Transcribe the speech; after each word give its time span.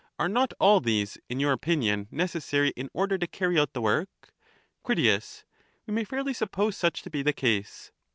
—are 0.19 0.27
not 0.27 0.51
all 0.59 0.79
these, 0.79 1.19
in 1.29 1.39
your 1.39 1.51
opinion, 1.51 2.07
necessary 2.09 2.73
in 2.75 2.89
order 2.91 3.19
to 3.19 3.27
earn* 3.39 3.59
out 3.59 3.73
the 3.73 3.81
work? 3.83 4.33
Crit. 4.83 5.43
We 5.85 5.93
may 5.93 6.03
fairly 6.05 6.33
suppose 6.33 6.75
such 6.75 7.03
to 7.03 7.11
be 7.11 7.21
the 7.21 7.33
case. 7.33 7.91